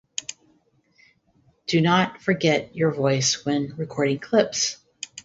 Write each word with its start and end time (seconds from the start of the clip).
Do 1.67 1.79
not 1.79 2.23
forget 2.23 2.75
your 2.75 2.91
voice 2.91 3.45
when 3.45 3.75
recording 3.77 4.17
clips. 4.17 4.77